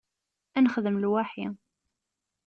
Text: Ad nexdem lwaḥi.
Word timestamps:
Ad 0.57 0.61
nexdem 0.63 0.97
lwaḥi. 1.03 1.45